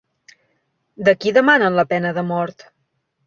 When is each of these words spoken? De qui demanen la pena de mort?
De 1.09 1.13
qui 1.19 1.33
demanen 1.37 1.77
la 1.81 1.87
pena 1.91 2.13
de 2.21 2.25
mort? 2.33 2.67